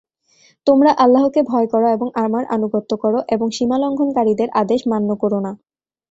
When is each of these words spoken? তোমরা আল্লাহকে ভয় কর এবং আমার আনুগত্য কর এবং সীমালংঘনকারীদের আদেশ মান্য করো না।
তোমরা 0.67 0.91
আল্লাহকে 1.03 1.41
ভয় 1.43 1.67
কর 1.71 1.83
এবং 1.95 2.07
আমার 2.25 2.43
আনুগত্য 2.55 2.91
কর 2.97 3.13
এবং 3.35 3.47
সীমালংঘনকারীদের 3.57 4.49
আদেশ 4.61 4.81
মান্য 4.91 5.09
করো 5.21 5.39
না। 5.45 5.51